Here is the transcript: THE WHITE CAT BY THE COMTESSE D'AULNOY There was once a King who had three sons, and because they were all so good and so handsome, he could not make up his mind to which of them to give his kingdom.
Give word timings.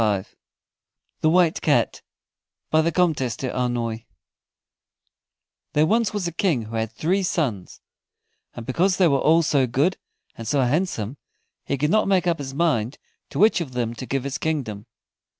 THE 1.21 1.29
WHITE 1.29 1.61
CAT 1.61 2.01
BY 2.71 2.81
THE 2.81 2.91
COMTESSE 2.91 3.37
D'AULNOY 3.37 4.07
There 5.73 5.85
was 5.85 6.11
once 6.11 6.25
a 6.25 6.31
King 6.31 6.63
who 6.63 6.75
had 6.75 6.91
three 6.91 7.21
sons, 7.21 7.81
and 8.55 8.65
because 8.65 8.97
they 8.97 9.07
were 9.07 9.19
all 9.19 9.43
so 9.43 9.67
good 9.67 9.97
and 10.35 10.47
so 10.47 10.61
handsome, 10.61 11.17
he 11.67 11.77
could 11.77 11.91
not 11.91 12.07
make 12.07 12.25
up 12.25 12.39
his 12.39 12.55
mind 12.55 12.97
to 13.29 13.37
which 13.37 13.61
of 13.61 13.73
them 13.73 13.93
to 13.93 14.07
give 14.07 14.23
his 14.23 14.39
kingdom. 14.39 14.87